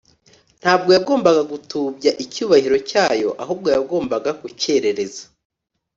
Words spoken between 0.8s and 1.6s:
yagombaga